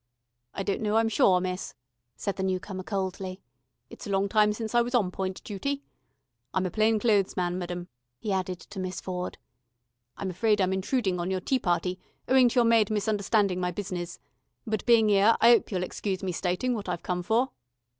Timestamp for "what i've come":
16.73-17.21